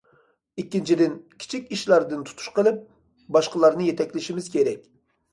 ئىككىنچىدىن، 0.61 1.11
كىچىك 1.43 1.67
ئىشلاردىن 1.75 2.23
تۇتۇش 2.29 2.47
قىلىپ، 2.55 2.79
باشقىلارنى 3.37 3.85
يېتەكلىشىمىز 3.91 4.49
كېرەك. 4.57 4.81